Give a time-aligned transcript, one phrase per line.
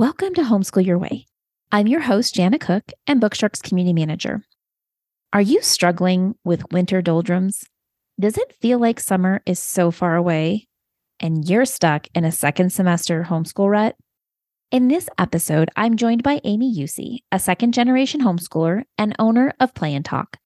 [0.00, 1.26] Welcome to Homeschool Your Way.
[1.70, 4.42] I'm your host, Jana Cook, and Bookshark's community manager.
[5.34, 7.64] Are you struggling with winter doldrums?
[8.18, 10.68] Does it feel like summer is so far away
[11.20, 13.94] and you're stuck in a second semester homeschool rut?
[14.70, 19.74] In this episode, I'm joined by Amy Usey, a second generation homeschooler and owner of
[19.74, 20.38] Play and Talk.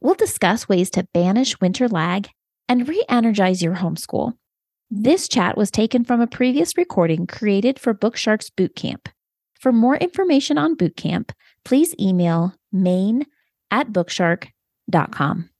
[0.00, 2.30] We'll discuss ways to banish winter lag
[2.66, 4.38] and re energize your homeschool
[4.90, 9.08] this chat was taken from a previous recording created for Bookshark's Bootcamp.
[9.58, 11.30] For more information on Bootcamp,
[11.64, 13.26] please email main
[13.70, 15.50] at bookshark.com.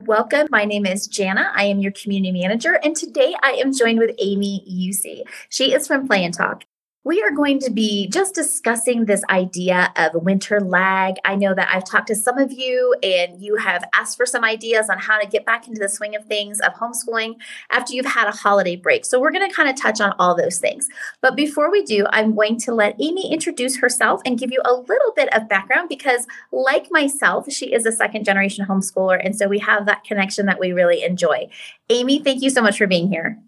[0.00, 0.48] Welcome.
[0.50, 1.50] My name is Jana.
[1.54, 5.22] I am your community manager, and today I am joined with Amy Usey.
[5.48, 6.64] She is from Play and Talk.
[7.06, 11.16] We are going to be just discussing this idea of winter lag.
[11.26, 14.42] I know that I've talked to some of you and you have asked for some
[14.42, 17.34] ideas on how to get back into the swing of things of homeschooling
[17.68, 19.04] after you've had a holiday break.
[19.04, 20.88] So, we're going to kind of touch on all those things.
[21.20, 24.72] But before we do, I'm going to let Amy introduce herself and give you a
[24.72, 29.20] little bit of background because, like myself, she is a second generation homeschooler.
[29.22, 31.50] And so we have that connection that we really enjoy.
[31.90, 33.38] Amy, thank you so much for being here.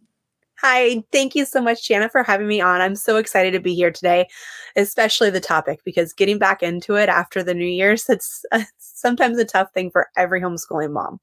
[0.63, 2.81] Hi, thank you so much, Jana, for having me on.
[2.81, 4.27] I'm so excited to be here today,
[4.75, 9.39] especially the topic because getting back into it after the New Year's, it's, it's sometimes
[9.39, 11.21] a tough thing for every homeschooling mom.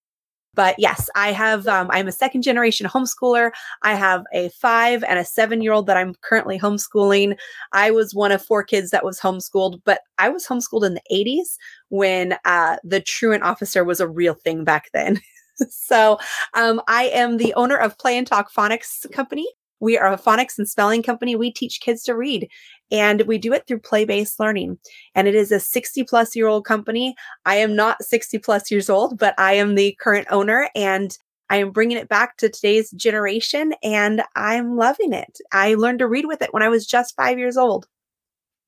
[0.56, 3.52] But yes, I have, um, I'm a second generation homeschooler.
[3.84, 7.38] I have a five and a seven year old that I'm currently homeschooling.
[7.74, 11.04] I was one of four kids that was homeschooled, but I was homeschooled in the
[11.12, 11.58] 80s
[11.90, 15.22] when uh, the truant officer was a real thing back then.
[15.70, 16.20] so
[16.54, 19.48] um, I am the owner of Play and Talk Phonics Company.
[19.80, 21.36] We are a phonics and spelling company.
[21.36, 22.48] We teach kids to read
[22.90, 24.78] and we do it through play based learning.
[25.14, 27.16] And it is a 60 plus year old company.
[27.46, 31.18] I am not 60 plus years old, but I am the current owner and
[31.50, 35.40] I am bringing it back to today's generation and I'm loving it.
[35.52, 37.88] I learned to read with it when I was just five years old.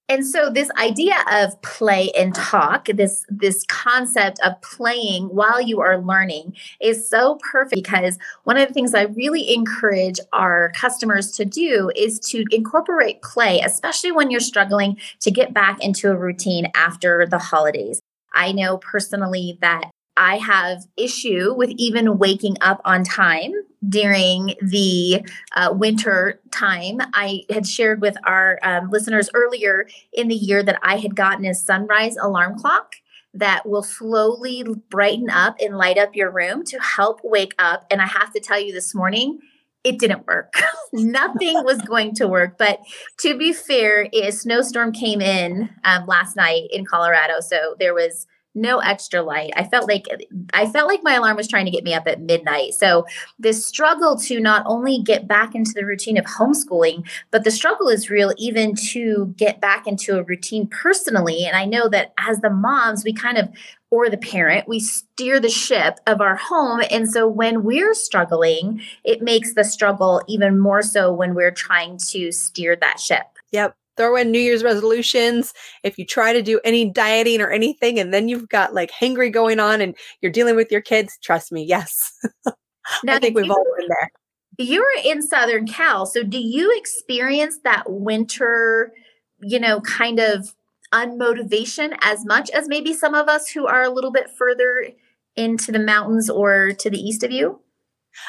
[0.07, 5.81] And so this idea of play and talk, this this concept of playing while you
[5.81, 11.31] are learning is so perfect because one of the things I really encourage our customers
[11.37, 16.15] to do is to incorporate play, especially when you're struggling to get back into a
[16.15, 17.99] routine after the holidays.
[18.31, 23.53] I know personally that I have issue with even waking up on time
[23.89, 25.25] during the
[25.55, 26.99] uh, winter time.
[27.13, 31.45] I had shared with our um, listeners earlier in the year that I had gotten
[31.45, 32.95] a sunrise alarm clock
[33.33, 37.85] that will slowly brighten up and light up your room to help wake up.
[37.91, 39.39] And I have to tell you this morning,
[39.83, 40.53] it didn't work.
[40.93, 42.57] Nothing was going to work.
[42.57, 42.79] But
[43.19, 47.41] to be fair, a snowstorm came in um, last night in Colorado.
[47.41, 49.51] So there was no extra light.
[49.55, 50.07] I felt like
[50.53, 52.73] I felt like my alarm was trying to get me up at midnight.
[52.73, 53.05] So
[53.37, 57.89] this struggle to not only get back into the routine of homeschooling, but the struggle
[57.89, 61.45] is real even to get back into a routine personally.
[61.45, 63.49] And I know that as the moms, we kind of
[63.91, 66.81] or the parent, we steer the ship of our home.
[66.89, 71.97] And so when we're struggling, it makes the struggle even more so when we're trying
[72.09, 73.25] to steer that ship.
[73.51, 75.53] Yep throw in New Year's resolutions.
[75.83, 79.31] If you try to do any dieting or anything, and then you've got like hangry
[79.31, 82.11] going on and you're dealing with your kids, trust me, yes.
[83.07, 84.11] I think we've all been there.
[84.57, 86.05] You're in Southern Cal.
[86.05, 88.93] So do you experience that winter,
[89.41, 90.55] you know, kind of
[90.93, 94.91] unmotivation as much as maybe some of us who are a little bit further
[95.35, 97.59] into the mountains or to the east of you?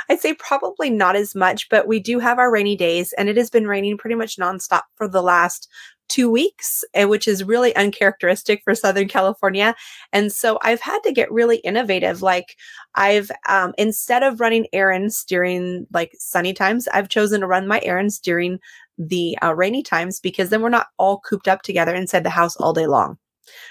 [0.08, 3.36] I'd say probably not as much, but we do have our rainy days, and it
[3.36, 5.68] has been raining pretty much nonstop for the last
[6.08, 9.74] two weeks, eh, which is really uncharacteristic for Southern California.
[10.12, 12.22] And so I've had to get really innovative.
[12.22, 12.56] Like
[12.94, 17.80] I've, um, instead of running errands during like sunny times, I've chosen to run my
[17.82, 18.58] errands during
[18.98, 22.56] the uh, rainy times because then we're not all cooped up together inside the house
[22.56, 23.18] all day long.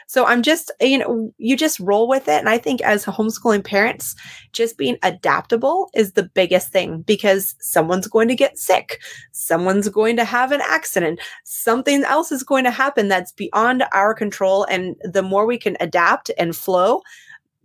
[0.07, 2.39] So I'm just, you know, you just roll with it.
[2.39, 4.15] And I think as homeschooling parents,
[4.53, 9.01] just being adaptable is the biggest thing because someone's going to get sick.
[9.31, 11.19] Someone's going to have an accident.
[11.43, 14.65] Something else is going to happen that's beyond our control.
[14.65, 17.01] And the more we can adapt and flow,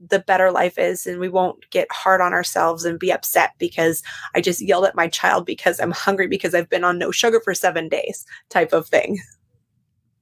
[0.09, 4.03] the better life is and we won't get hard on ourselves and be upset because
[4.35, 7.41] I just yelled at my child because I'm hungry because I've been on no sugar
[7.41, 9.19] for 7 days type of thing.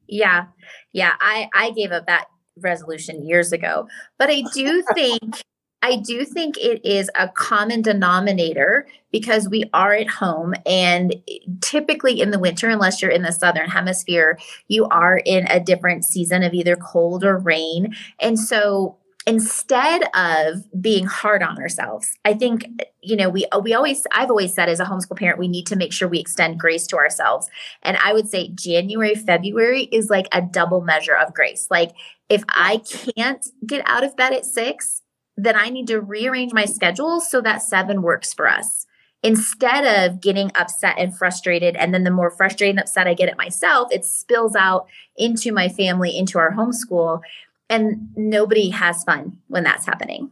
[0.09, 0.47] Yeah.
[0.93, 2.27] Yeah, I I gave up that
[2.57, 3.89] resolution years ago.
[4.19, 5.43] But I do think
[5.81, 11.15] I do think it is a common denominator because we are at home and
[11.61, 16.05] typically in the winter unless you're in the southern hemisphere, you are in a different
[16.05, 17.95] season of either cold or rain.
[18.19, 18.98] And so
[19.29, 22.65] instead of being hard on ourselves i think
[23.03, 25.77] you know we we always i've always said as a homeschool parent we need to
[25.77, 27.49] make sure we extend grace to ourselves.
[27.83, 31.69] And i would say january february is like a double measure of grace.
[31.71, 31.93] Like
[32.31, 32.81] if i
[33.17, 35.03] can't get out of bed at 6
[35.37, 38.87] then i need to rearrange my schedule so that 7 works for us.
[39.23, 43.29] Instead of getting upset and frustrated and then the more frustrated and upset i get
[43.29, 44.87] at myself it spills out
[45.17, 47.21] into my family into our homeschool
[47.69, 50.31] and nobody has fun when that's happening.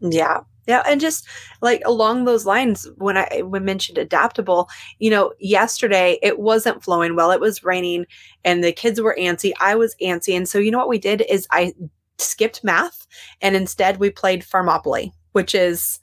[0.00, 0.40] Yeah.
[0.66, 0.82] Yeah.
[0.86, 1.26] And just
[1.60, 7.16] like along those lines when i when mentioned adaptable you know yesterday it wasn't flowing
[7.16, 7.30] well.
[7.30, 8.06] It was raining
[8.44, 9.52] and the kids were antsy.
[9.60, 10.34] I was antsy.
[10.36, 11.74] And so you know what we did is i
[12.18, 13.06] skipped math
[13.42, 15.98] and instead we played farmopoly which is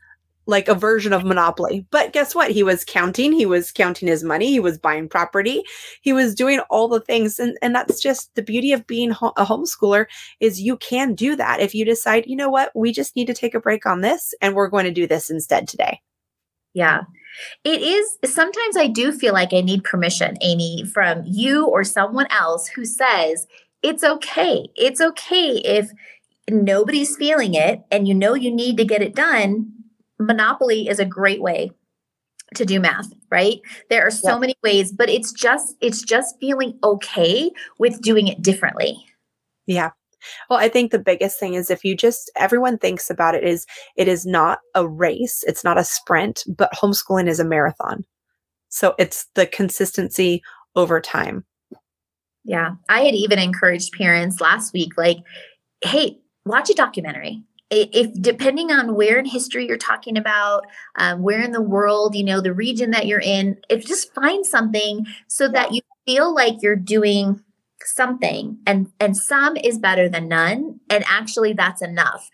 [0.47, 1.85] like a version of Monopoly.
[1.91, 2.51] But guess what?
[2.51, 5.63] He was counting, he was counting his money, he was buying property,
[6.01, 7.39] he was doing all the things.
[7.39, 10.05] And, and that's just the beauty of being ho- a homeschooler
[10.39, 13.33] is you can do that if you decide, you know what, we just need to
[13.33, 16.01] take a break on this and we're going to do this instead today.
[16.73, 17.01] Yeah.
[17.63, 22.27] It is sometimes I do feel like I need permission, Amy, from you or someone
[22.29, 23.47] else who says,
[23.83, 24.67] it's okay.
[24.75, 25.89] It's okay if
[26.49, 29.71] nobody's feeling it and you know you need to get it done
[30.21, 31.71] Monopoly is a great way
[32.55, 33.61] to do math right?
[33.89, 34.41] There are so yep.
[34.41, 38.97] many ways but it's just it's just feeling okay with doing it differently.
[39.65, 39.91] Yeah.
[40.49, 43.65] Well i think the biggest thing is if you just everyone thinks about it is
[43.95, 48.03] it is not a race it's not a sprint but homeschooling is a marathon.
[48.69, 50.41] So it's the consistency
[50.75, 51.43] over time.
[52.43, 52.71] Yeah.
[52.87, 55.17] I had even encouraged parents last week like
[55.83, 57.41] hey watch a documentary
[57.71, 62.23] if depending on where in history you're talking about um, where in the world you
[62.23, 66.61] know the region that you're in if just find something so that you feel like
[66.61, 67.41] you're doing
[67.83, 72.29] something and and some is better than none and actually that's enough.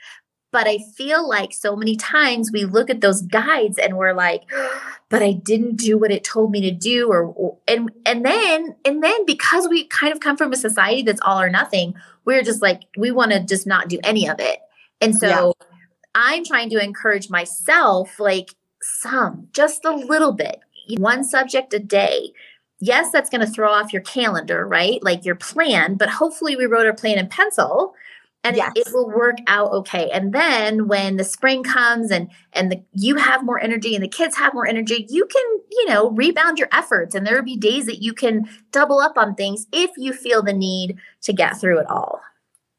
[0.51, 4.43] But i feel like so many times we look at those guides and we're like
[5.09, 8.75] but i didn't do what it told me to do or, or and and then
[8.83, 11.93] and then because we kind of come from a society that's all or nothing
[12.25, 14.59] we're just like we want to just not do any of it
[15.01, 15.67] and so yeah.
[16.15, 20.59] I'm trying to encourage myself, like some, just a little bit,
[20.97, 22.31] one subject a day.
[22.79, 25.03] Yes, that's going to throw off your calendar, right?
[25.03, 27.95] Like your plan, but hopefully we wrote our plan in pencil
[28.43, 28.71] and yes.
[28.75, 30.09] it, it, will work out okay.
[30.11, 34.07] And then when the spring comes and and the you have more energy and the
[34.07, 37.57] kids have more energy, you can, you know, rebound your efforts and there will be
[37.57, 41.59] days that you can double up on things if you feel the need to get
[41.59, 42.21] through it all.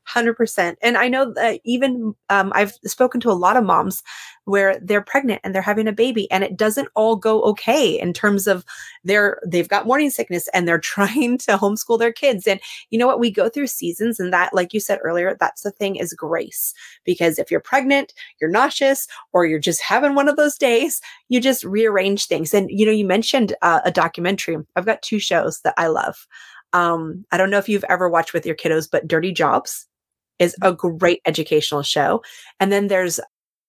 [0.09, 0.77] 100%.
[0.83, 4.03] And I know that even um, I've spoken to a lot of moms
[4.45, 8.13] where they're pregnant and they're having a baby and it doesn't all go okay in
[8.13, 8.65] terms of
[9.05, 12.47] they're they've got morning sickness and they're trying to homeschool their kids.
[12.47, 12.61] And
[12.91, 13.21] you know what?
[13.21, 16.73] We go through seasons and that like you said earlier that's the thing is grace.
[17.05, 21.41] Because if you're pregnant you're nauseous or you're just having one of those days you
[21.41, 22.55] just rearrange things.
[22.55, 24.57] And you know you mentioned uh, a documentary.
[24.77, 26.27] I've got two shows that I love.
[26.73, 29.88] Um, I don't know if you've ever watched with your kiddos, but Dirty Jobs
[30.38, 32.23] is a great educational show.
[32.61, 33.21] And then there's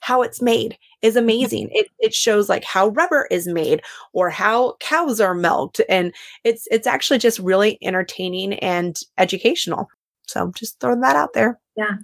[0.02, 1.24] how it's made is mm-hmm.
[1.24, 1.70] amazing.
[1.72, 3.82] It it shows like how rubber is made
[4.14, 9.90] or how cows are milked and it's it's actually just really entertaining and educational.
[10.28, 11.60] So just throwing that out there.
[11.76, 11.98] Yeah.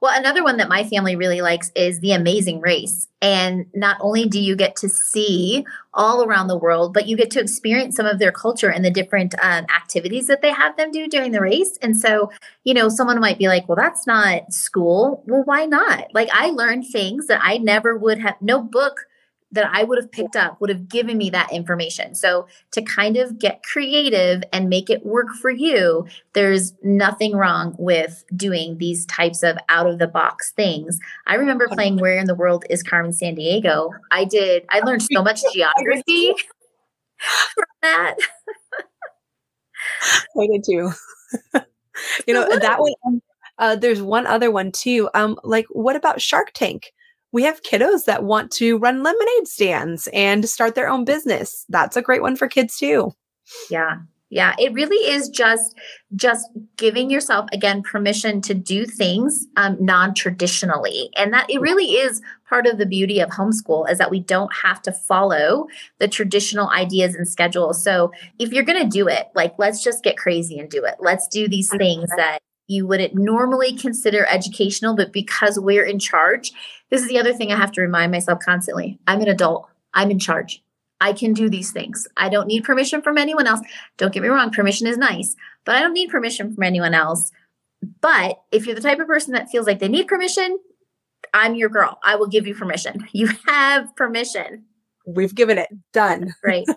[0.00, 3.08] Well, another one that my family really likes is The Amazing Race.
[3.20, 5.64] And not only do you get to see
[5.94, 8.90] all around the world, but you get to experience some of their culture and the
[8.90, 11.78] different um, activities that they have them do during the race.
[11.80, 12.30] And so,
[12.64, 15.22] you know, someone might be like, well, that's not school.
[15.26, 16.12] Well, why not?
[16.12, 19.06] Like, I learned things that I never would have, no book
[19.54, 22.14] that I would have picked up would have given me that information.
[22.14, 27.74] So to kind of get creative and make it work for you, there's nothing wrong
[27.78, 30.98] with doing these types of out of the box things.
[31.26, 33.90] I remember playing Where in the World is Carmen Sandiego.
[34.10, 36.32] I did, I learned so much geography
[37.54, 38.16] from that.
[40.36, 40.90] I did too.
[42.26, 43.22] you know, that one,
[43.58, 45.08] uh, there's one other one too.
[45.14, 46.92] Um, like, what about Shark Tank?
[47.34, 51.66] We have kiddos that want to run lemonade stands and start their own business.
[51.68, 53.12] That's a great one for kids too.
[53.68, 53.96] Yeah.
[54.30, 55.76] yeah it really is just
[56.14, 62.22] just giving yourself again permission to do things um, non-traditionally and that it really is
[62.48, 65.66] part of the beauty of homeschool is that we don't have to follow
[65.98, 70.02] the traditional ideas and schedules so if you're going to do it like let's just
[70.02, 74.94] get crazy and do it let's do these things that you wouldn't normally consider educational
[74.94, 76.52] but because we're in charge
[76.90, 80.10] this is the other thing i have to remind myself constantly i'm an adult i'm
[80.10, 80.62] in charge
[81.00, 82.06] I can do these things.
[82.16, 83.60] I don't need permission from anyone else.
[83.98, 87.30] Don't get me wrong, permission is nice, but I don't need permission from anyone else.
[88.00, 90.58] But if you're the type of person that feels like they need permission,
[91.34, 91.98] I'm your girl.
[92.04, 93.06] I will give you permission.
[93.12, 94.64] You have permission.
[95.06, 95.68] We've given it.
[95.92, 96.34] Done.
[96.44, 96.64] Right.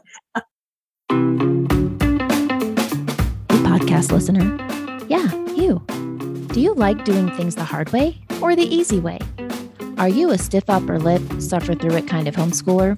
[3.87, 4.57] podcast listener.
[5.07, 5.27] Yeah,
[5.57, 5.83] you.
[6.53, 9.19] Do you like doing things the hard way or the easy way?
[9.97, 12.97] Are you a stiff upper lip, suffer through it kind of homeschooler?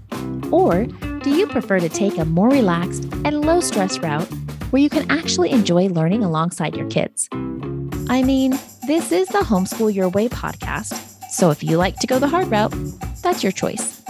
[0.52, 0.86] Or
[1.24, 4.28] do you prefer to take a more relaxed and low stress route
[4.72, 7.30] where you can actually enjoy learning alongside your kids?
[8.10, 8.52] I mean,
[8.86, 12.48] this is the Homeschool Your Way podcast, so if you like to go the hard
[12.48, 12.74] route,
[13.22, 14.02] that's your choice.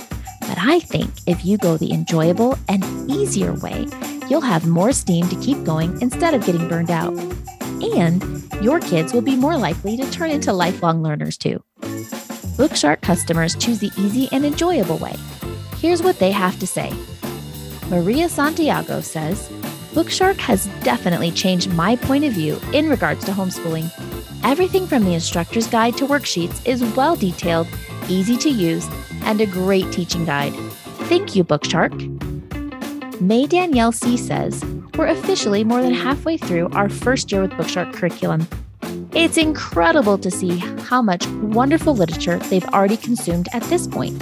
[0.41, 3.87] But I think if you go the enjoyable and easier way,
[4.29, 7.13] you'll have more steam to keep going instead of getting burned out.
[7.81, 11.63] And your kids will be more likely to turn into lifelong learners too.
[12.57, 15.15] Bookshark customers choose the easy and enjoyable way
[15.79, 16.91] Here's what they have to say.
[17.87, 19.47] Maria Santiago says
[19.93, 23.89] Bookshark has definitely changed my point of view in regards to homeschooling.
[24.43, 27.67] Everything from the instructor's guide to worksheets is well detailed,
[28.09, 28.89] easy to use,
[29.23, 30.53] and a great teaching guide.
[31.07, 31.95] Thank you, Bookshark.
[33.21, 34.61] May Danielle C says,
[34.95, 38.47] We're officially more than halfway through our first year with Bookshark curriculum.
[39.13, 44.19] It's incredible to see how much wonderful literature they've already consumed at this point.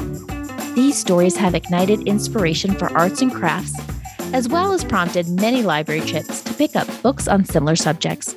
[0.76, 3.74] These stories have ignited inspiration for arts and crafts,
[4.34, 8.36] as well as prompted many library trips to pick up books on similar subjects.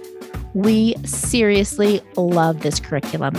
[0.55, 3.35] We seriously love this curriculum.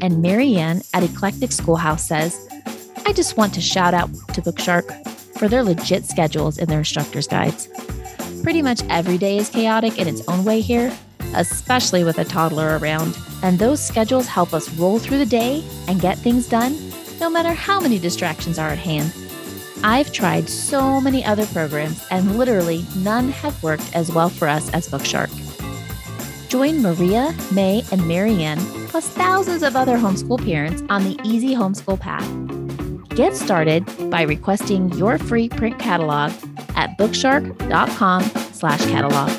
[0.00, 2.46] And Marianne at Eclectic Schoolhouse says,
[3.04, 7.26] I just want to shout out to Bookshark for their legit schedules in their instructor's
[7.26, 7.68] guides.
[8.42, 10.92] Pretty much every day is chaotic in its own way here,
[11.34, 16.00] especially with a toddler around, and those schedules help us roll through the day and
[16.00, 16.76] get things done
[17.20, 19.12] no matter how many distractions are at hand.
[19.82, 24.72] I've tried so many other programs, and literally none have worked as well for us
[24.72, 25.30] as Bookshark.
[26.48, 31.98] Join Maria, May, and Marianne, plus thousands of other homeschool parents on the easy homeschool
[31.98, 32.65] path.
[33.16, 36.32] Get started by requesting your free print catalog
[36.76, 39.30] at bookshark.com slash catalog.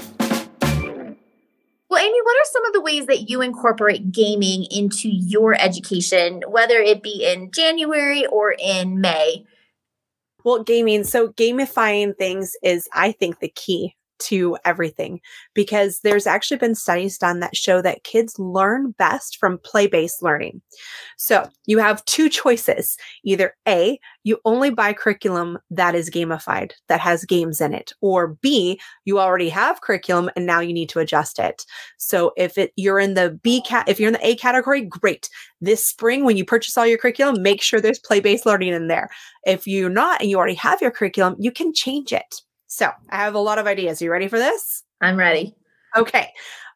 [1.88, 6.42] Well, Amy, what are some of the ways that you incorporate gaming into your education,
[6.48, 9.46] whether it be in January or in May?
[10.44, 15.20] Well, gaming, so gamifying things is, I think, the key to everything
[15.54, 20.22] because there's actually been studies done that show that kids learn best from play based
[20.22, 20.62] learning.
[21.18, 22.98] So you have two choices.
[23.24, 28.36] Either A, you only buy curriculum that is gamified, that has games in it, or
[28.42, 31.66] B, you already have curriculum and now you need to adjust it.
[31.98, 35.30] So if it you're in the B cat, if you're in the A category, great.
[35.62, 38.88] This spring, when you purchase all your curriculum, make sure there's play based learning in
[38.88, 39.10] there.
[39.46, 42.42] If you're not and you already have your curriculum, you can change it.
[42.68, 44.02] So I have a lot of ideas.
[44.02, 44.84] Are you ready for this?
[45.02, 45.56] I'm ready.
[45.96, 46.32] Okay.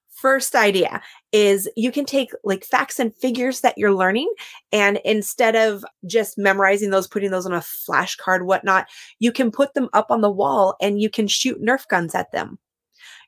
[0.09, 4.31] First idea is you can take like facts and figures that you're learning,
[4.71, 8.87] and instead of just memorizing those, putting those on a flashcard, whatnot,
[9.19, 12.31] you can put them up on the wall and you can shoot Nerf guns at
[12.31, 12.59] them.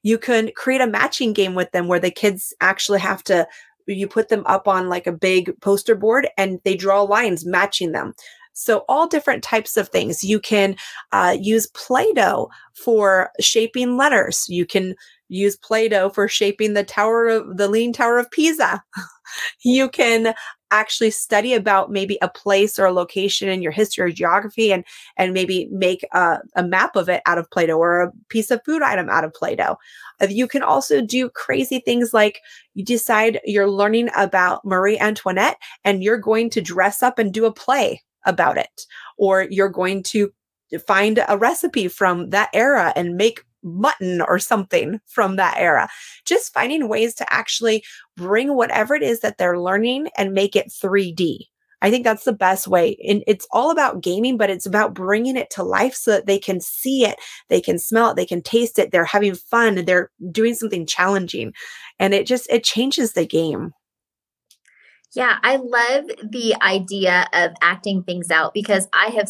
[0.04, 3.48] You can create a matching game with them where the kids actually have to
[3.88, 7.92] you put them up on like a big poster board and they draw lines matching
[7.92, 8.14] them.
[8.54, 10.24] So all different types of things.
[10.24, 10.76] You can
[11.12, 14.46] uh, use Play-Doh for shaping letters.
[14.48, 14.96] You can
[15.30, 18.84] use Play-Doh for shaping the tower of the lean Tower of Pisa.
[19.64, 20.34] you can
[20.74, 24.84] actually study about maybe a place or a location in your history or geography and
[25.18, 28.60] and maybe make a, a map of it out of play-doh or a piece of
[28.66, 29.78] food item out of play-doh
[30.20, 32.40] uh, you can also do crazy things like
[32.74, 37.46] you decide you're learning about marie antoinette and you're going to dress up and do
[37.46, 38.86] a play about it,
[39.18, 40.32] or you're going to
[40.88, 45.88] find a recipe from that era and make mutton or something from that era.
[46.26, 47.84] Just finding ways to actually
[48.18, 51.48] bring whatever it is that they're learning and make it 3D.
[51.82, 52.98] I think that's the best way.
[53.08, 56.40] And it's all about gaming, but it's about bringing it to life so that they
[56.40, 57.18] can see it,
[57.50, 61.54] they can smell it, they can taste it, they're having fun, they're doing something challenging.
[62.00, 63.74] And it just it changes the game.
[65.14, 69.30] Yeah, I love the idea of acting things out because I have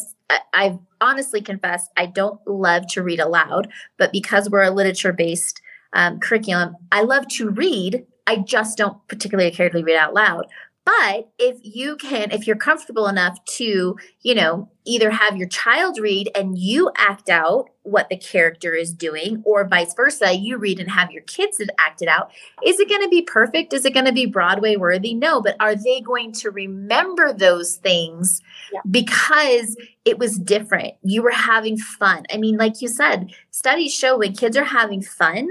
[0.53, 5.61] I've honestly confessed I don't love to read aloud, but because we're a literature based
[5.91, 8.05] um, curriculum, I love to read.
[8.25, 10.47] I just don't particularly care to read out loud.
[10.85, 15.97] But if you can, if you're comfortable enough to, you know, either have your child
[15.97, 20.79] read and you act out what the character is doing, or vice versa, you read
[20.79, 22.31] and have your kids act it out,
[22.65, 23.71] is it going to be perfect?
[23.71, 25.13] Is it going to be Broadway worthy?
[25.13, 28.41] No, but are they going to remember those things
[28.73, 28.81] yeah.
[28.89, 30.95] because it was different?
[31.03, 32.25] You were having fun.
[32.33, 35.47] I mean, like you said, studies show when kids are having fun,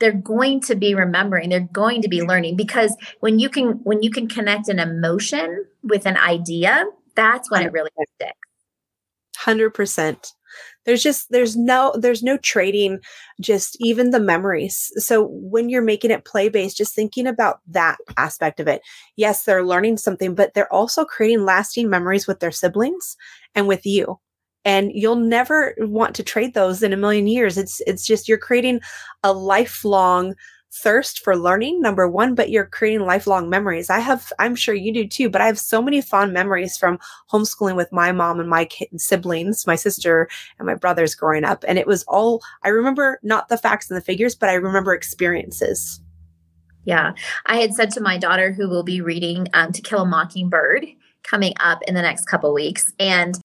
[0.00, 4.02] they're going to be remembering they're going to be learning because when you can when
[4.02, 8.38] you can connect an emotion with an idea that's when it really sticks.
[9.36, 10.32] 100%
[10.84, 12.98] there's just there's no there's no trading
[13.40, 14.90] just even the memories.
[14.96, 18.82] So when you're making it play based just thinking about that aspect of it.
[19.16, 23.16] Yes they're learning something but they're also creating lasting memories with their siblings
[23.54, 24.18] and with you
[24.64, 27.56] and you'll never want to trade those in a million years.
[27.56, 28.80] It's it's just you're creating
[29.22, 30.34] a lifelong
[30.72, 33.90] thirst for learning number one but you're creating lifelong memories.
[33.90, 37.00] I have i'm sure you do too but i have so many fond memories from
[37.32, 41.64] homeschooling with my mom and my siblings my sister and my brothers growing up.
[41.66, 44.94] And it was all i remember not the facts and the figures but i remember
[44.94, 46.00] experiences.
[46.84, 47.12] Yeah.
[47.46, 50.86] I had said to my daughter who will be reading um, to kill a mockingbird
[51.22, 53.38] coming up in the next couple weeks and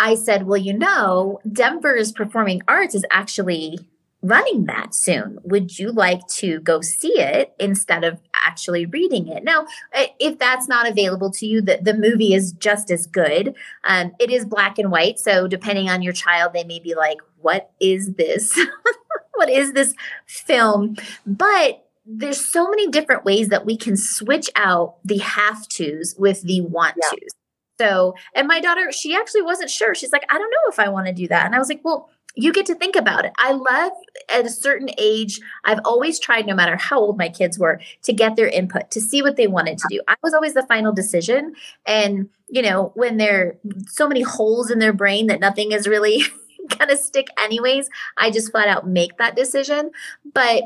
[0.00, 3.78] I said, well, you know, Denver's Performing Arts is actually
[4.22, 5.38] running that soon.
[5.44, 9.44] Would you like to go see it instead of actually reading it?
[9.44, 13.54] Now, if that's not available to you, the, the movie is just as good.
[13.84, 15.18] Um, it is black and white.
[15.18, 18.58] So, depending on your child, they may be like, what is this?
[19.34, 19.94] what is this
[20.26, 20.96] film?
[21.26, 26.40] But there's so many different ways that we can switch out the have tos with
[26.42, 27.18] the want tos.
[27.20, 27.39] Yeah.
[27.80, 29.94] So, and my daughter, she actually wasn't sure.
[29.94, 31.46] She's like, I don't know if I want to do that.
[31.46, 33.32] And I was like, well, you get to think about it.
[33.38, 33.92] I love
[34.28, 38.12] at a certain age, I've always tried, no matter how old my kids were, to
[38.12, 40.02] get their input, to see what they wanted to do.
[40.08, 41.54] I was always the final decision.
[41.86, 43.56] And, you know, when there
[43.88, 46.22] so many holes in their brain that nothing is really
[46.86, 49.90] to stick, anyways, I just flat out make that decision.
[50.34, 50.64] But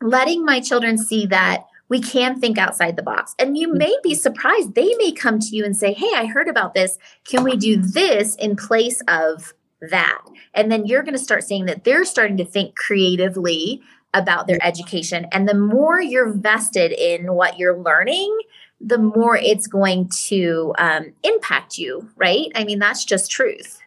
[0.00, 3.34] letting my children see that we can think outside the box.
[3.38, 4.18] And you may be mm-hmm.
[4.18, 4.74] surprised.
[4.74, 6.98] They may come to you and say, Hey, I heard about this.
[7.24, 10.22] Can we do this in place of that?
[10.54, 13.82] And then you're going to start seeing that they're starting to think creatively
[14.14, 15.26] about their education.
[15.32, 18.36] And the more you're vested in what you're learning,
[18.80, 22.46] the more it's going to um, impact you, right?
[22.54, 23.80] I mean, that's just truth.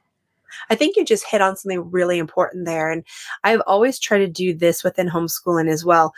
[0.70, 2.92] I think you just hit on something really important there.
[2.92, 3.04] And
[3.44, 6.14] I've always tried to do this within homeschooling as well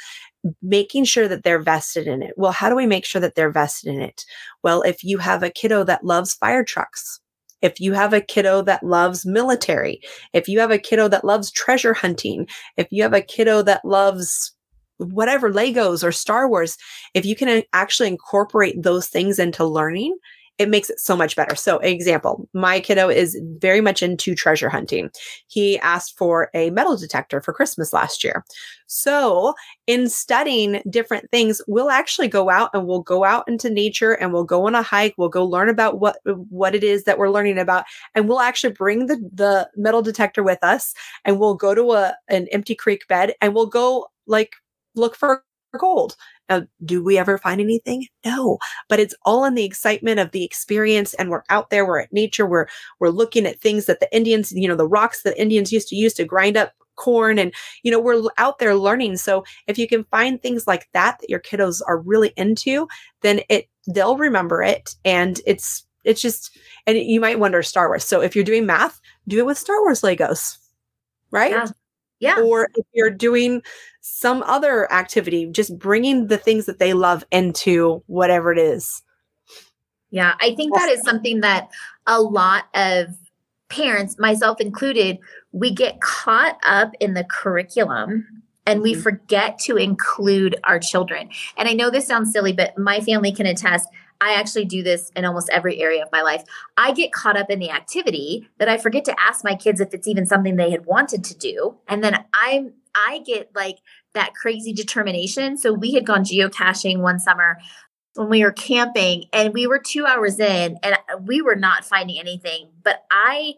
[0.62, 2.34] making sure that they're vested in it.
[2.38, 4.25] Well, how do we make sure that they're vested in it?
[4.63, 7.19] Well, if you have a kiddo that loves fire trucks,
[7.62, 10.01] if you have a kiddo that loves military,
[10.34, 13.86] if you have a kiddo that loves treasure hunting, if you have a kiddo that
[13.86, 14.53] loves
[14.97, 16.77] whatever Legos or Star Wars,
[17.13, 20.15] if you can actually incorporate those things into learning,
[20.59, 21.55] it makes it so much better.
[21.55, 25.09] So, example, my kiddo is very much into treasure hunting.
[25.47, 28.45] He asked for a metal detector for Christmas last year.
[28.85, 29.55] So,
[29.87, 34.31] in studying different things, we'll actually go out and we'll go out into nature and
[34.31, 35.15] we'll go on a hike.
[35.17, 38.73] We'll go learn about what what it is that we're learning about, and we'll actually
[38.73, 40.93] bring the the metal detector with us,
[41.25, 44.53] and we'll go to a an empty creek bed and we'll go like
[44.95, 45.43] look for
[45.79, 46.15] gold
[46.49, 48.08] now, do we ever find anything?
[48.25, 48.58] No,
[48.89, 51.13] but it's all in the excitement of the experience.
[51.15, 52.67] And we're out there, we're at nature, we're,
[52.99, 55.95] we're looking at things that the Indians, you know, the rocks that Indians used to
[55.95, 57.51] use to grind up corn and
[57.82, 61.27] you know we're out there learning so if you can find things like that that
[61.27, 62.88] your kiddos are really into
[63.21, 68.03] then it they'll remember it and it's it's just and you might wonder star wars
[68.03, 70.56] so if you're doing math do it with star wars legos
[71.32, 71.65] right yeah.
[72.23, 72.39] Yeah.
[72.39, 73.62] Or if you're doing
[74.01, 79.01] some other activity, just bringing the things that they love into whatever it is.
[80.12, 81.69] Yeah, I think that is something that
[82.05, 83.07] a lot of
[83.69, 85.17] parents, myself included,
[85.51, 88.27] we get caught up in the curriculum
[88.65, 89.01] and we mm-hmm.
[89.01, 91.29] forget to include our children.
[91.57, 93.89] And I know this sounds silly, but my family can attest
[94.21, 96.43] I actually do this in almost every area of my life.
[96.78, 99.93] I get caught up in the activity that I forget to ask my kids if
[99.93, 101.78] it's even something they had wanted to do.
[101.88, 103.80] And then I'm I get like
[104.13, 105.58] that crazy determination.
[105.58, 107.58] So we had gone geocaching one summer
[108.15, 112.19] when we were camping and we were 2 hours in and we were not finding
[112.19, 113.56] anything, but I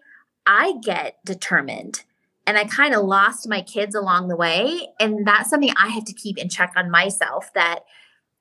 [0.47, 2.03] I get determined
[2.47, 6.05] and I kind of lost my kids along the way and that's something I have
[6.05, 7.79] to keep in check on myself that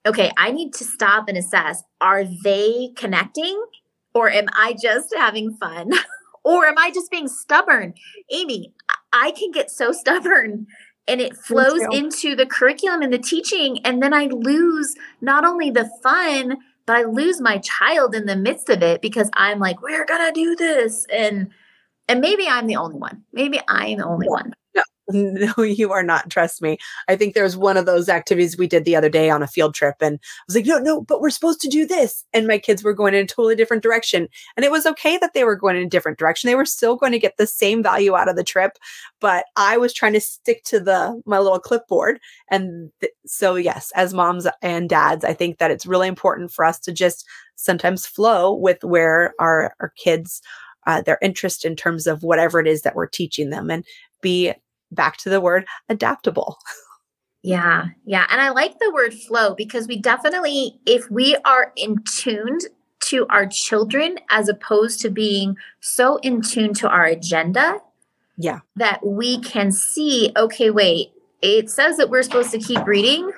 [0.06, 3.62] okay, I need to stop and assess are they connecting
[4.14, 5.92] or am I just having fun?
[6.44, 7.94] or am I just being stubborn?
[8.30, 8.72] Amy,
[9.12, 10.66] I can get so stubborn
[11.06, 13.78] and it flows into the curriculum and the teaching.
[13.84, 18.36] And then I lose not only the fun, but I lose my child in the
[18.36, 21.06] midst of it because I'm like, we're gonna do this.
[21.12, 21.50] And
[22.08, 23.22] and maybe I'm the only one.
[23.32, 24.54] Maybe I'm the only one.
[25.12, 26.30] No, you are not.
[26.30, 26.78] Trust me.
[27.08, 29.46] I think there was one of those activities we did the other day on a
[29.46, 32.24] field trip, and I was like, no, no, but we're supposed to do this.
[32.32, 34.28] And my kids were going in a totally different direction.
[34.56, 36.48] And it was okay that they were going in a different direction.
[36.48, 38.78] They were still going to get the same value out of the trip,
[39.20, 42.18] but I was trying to stick to the my little clipboard.
[42.50, 46.64] And th- so, yes, as moms and dads, I think that it's really important for
[46.64, 50.40] us to just sometimes flow with where our, our kids
[50.86, 53.84] uh, their interest in terms of whatever it is that we're teaching them and
[54.20, 54.52] be
[54.94, 56.58] back to the word adaptable.
[57.44, 58.24] Yeah, yeah.
[58.30, 62.62] And I like the word flow because we definitely, if we are in tuned
[63.00, 67.82] to our children as opposed to being so in tune to our agenda,
[68.38, 73.30] yeah, that we can see, okay, wait, it says that we're supposed to keep reading,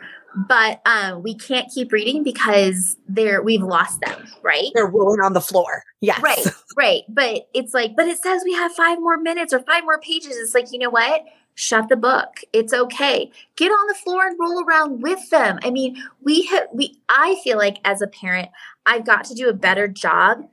[0.49, 4.71] but um, we can't keep reading because they're we've lost them, right?
[4.73, 5.83] They're rolling on the floor.
[6.01, 6.23] Yes.
[6.23, 7.03] Right, right.
[7.09, 10.37] But it's like, but it says we have five more minutes or five more pages.
[10.37, 11.25] It's like, you know what?
[11.57, 12.41] Shut the book.
[12.53, 13.31] It's okay.
[13.57, 15.59] Get on the floor and roll around with them.
[15.63, 18.51] I mean, we have we I feel like as a parent,
[18.85, 20.47] I've got to do a better job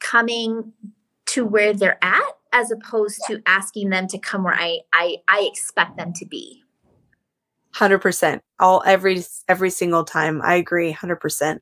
[0.00, 0.74] coming
[1.28, 5.48] to where they're at as opposed to asking them to come where I I I
[5.50, 6.62] expect them to be.
[7.74, 11.58] 100% all every every single time i agree 100%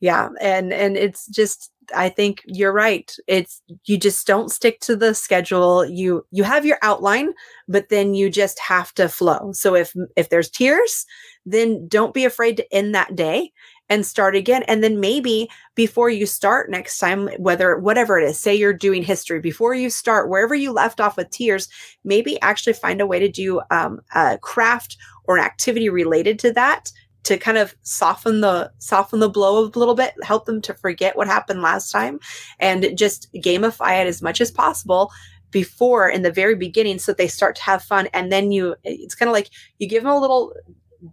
[0.00, 3.14] yeah and and it's just i think you're right.
[3.26, 5.84] It's you just don't stick to the schedule.
[5.84, 7.32] You you have your outline
[7.68, 9.52] but then you just have to flow.
[9.52, 11.06] So if if there's tears
[11.46, 13.52] then don't be afraid to end that day
[13.88, 14.62] and start again.
[14.64, 19.02] And then maybe before you start next time, whether whatever it is, say you're doing
[19.02, 21.68] history, before you start, wherever you left off with tears,
[22.02, 26.52] maybe actually find a way to do um, a craft or an activity related to
[26.52, 26.90] that
[27.24, 31.16] to kind of soften the soften the blow a little bit help them to forget
[31.16, 32.20] what happened last time
[32.60, 35.10] and just gamify it as much as possible
[35.50, 38.74] before in the very beginning so that they start to have fun and then you
[38.84, 40.52] it's kind of like you give them a little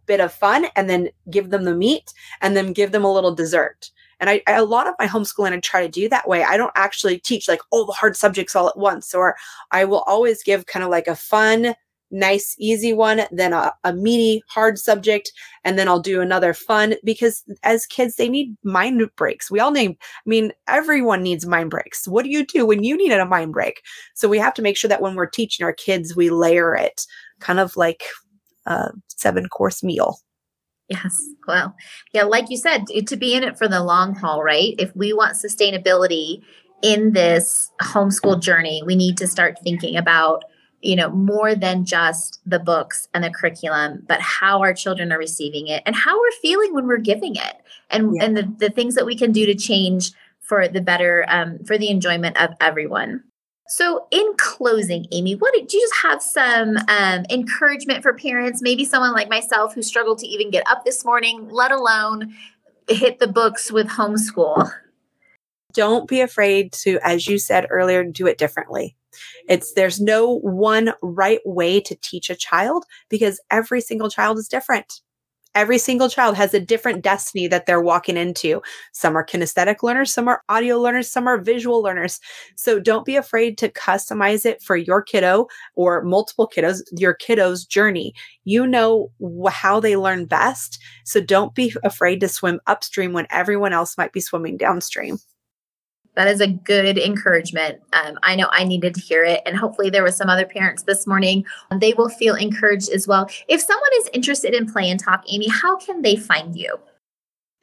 [0.05, 3.33] bit of fun and then give them the meat and then give them a little
[3.33, 3.91] dessert.
[4.19, 6.43] And I, I, a lot of my homeschooling, I try to do that way.
[6.43, 9.35] I don't actually teach like all the hard subjects all at once, or
[9.71, 11.75] I will always give kind of like a fun,
[12.11, 15.31] nice, easy one, then a, a meaty, hard subject,
[15.63, 19.49] and then I'll do another fun because as kids, they need mind breaks.
[19.49, 22.07] We all need, I mean, everyone needs mind breaks.
[22.07, 23.81] What do you do when you need a mind break?
[24.13, 27.05] So we have to make sure that when we're teaching our kids, we layer it
[27.39, 28.03] kind of like
[28.65, 30.19] a seven course meal.
[30.89, 31.17] Yes.
[31.47, 31.73] Well,
[32.13, 34.75] yeah, like you said, to be in it for the long haul, right?
[34.77, 36.41] If we want sustainability
[36.81, 40.43] in this homeschool journey, we need to start thinking about,
[40.81, 45.17] you know, more than just the books and the curriculum, but how our children are
[45.17, 48.23] receiving it and how we're feeling when we're giving it and, yeah.
[48.23, 51.77] and the, the things that we can do to change for the better, um, for
[51.77, 53.23] the enjoyment of everyone.
[53.67, 58.61] So, in closing, Amy, what did you just have some um, encouragement for parents?
[58.61, 62.33] Maybe someone like myself who struggled to even get up this morning, let alone
[62.89, 64.69] hit the books with homeschool.
[65.73, 68.95] Don't be afraid to, as you said earlier, do it differently.
[69.47, 74.47] It's there's no one right way to teach a child because every single child is
[74.47, 75.01] different
[75.55, 78.61] every single child has a different destiny that they're walking into.
[78.93, 82.19] Some are kinesthetic learners, some are audio learners, some are visual learners.
[82.55, 87.65] So don't be afraid to customize it for your kiddo or multiple kiddos, your kiddo's
[87.65, 88.13] journey.
[88.43, 89.11] You know
[89.49, 90.81] how they learn best.
[91.05, 95.17] So don't be afraid to swim upstream when everyone else might be swimming downstream
[96.15, 97.79] that is a good encouragement.
[97.93, 100.83] Um, I know I needed to hear it, and hopefully there was some other parents
[100.83, 101.45] this morning.
[101.79, 103.29] They will feel encouraged as well.
[103.47, 106.77] If someone is interested in Play and Talk, Amy, how can they find you?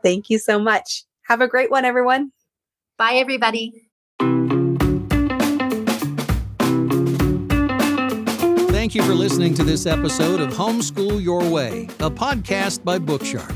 [0.02, 1.04] Thank you so much.
[1.26, 2.32] Have a great one, everyone.
[2.98, 3.88] Bye, everybody.
[8.84, 13.54] Thank you for listening to this episode of Homeschool Your Way, a podcast by Bookshark.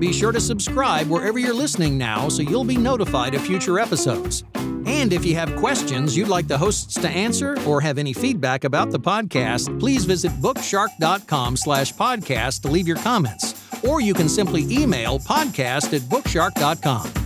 [0.00, 4.42] Be sure to subscribe wherever you're listening now so you'll be notified of future episodes.
[4.54, 8.64] And if you have questions you'd like the hosts to answer or have any feedback
[8.64, 13.62] about the podcast, please visit bookshark.com slash podcast to leave your comments.
[13.84, 17.19] Or you can simply email podcast at bookshark.com.